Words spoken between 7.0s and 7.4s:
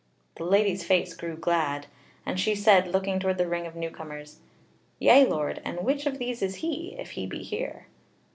he